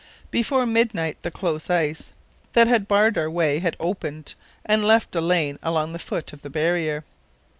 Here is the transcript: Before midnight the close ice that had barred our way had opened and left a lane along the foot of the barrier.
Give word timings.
Before 0.31 0.65
midnight 0.65 1.21
the 1.21 1.29
close 1.29 1.69
ice 1.69 2.11
that 2.53 2.67
had 2.67 2.87
barred 2.87 3.19
our 3.19 3.29
way 3.29 3.59
had 3.59 3.77
opened 3.79 4.33
and 4.65 4.83
left 4.83 5.15
a 5.15 5.21
lane 5.21 5.59
along 5.61 5.93
the 5.93 5.99
foot 5.99 6.33
of 6.33 6.41
the 6.41 6.49
barrier. 6.49 7.03